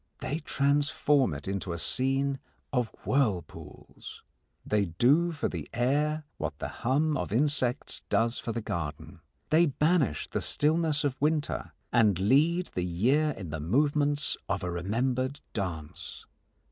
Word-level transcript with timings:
They 0.19 0.39
transform 0.39 1.31
it 1.35 1.47
into 1.47 1.73
a 1.73 1.77
scene 1.77 2.39
of 2.73 2.87
whirlpools. 3.05 4.23
They 4.65 4.85
do 4.87 5.31
for 5.31 5.47
the 5.47 5.69
air 5.75 6.23
what 6.37 6.57
the 6.57 6.69
hum 6.81 7.15
of 7.15 7.31
insects 7.31 8.01
does 8.09 8.39
for 8.39 8.51
the 8.51 8.61
garden. 8.61 9.19
They 9.51 9.67
banish 9.67 10.27
the 10.27 10.41
stillness 10.41 11.03
of 11.03 11.21
winter 11.21 11.73
and 11.93 12.17
lead 12.17 12.71
the 12.73 12.83
year 12.83 13.29
in 13.37 13.51
the 13.51 13.59
movements 13.59 14.37
of 14.49 14.63
a 14.63 14.71
remembered 14.71 15.39
dance. 15.53 16.25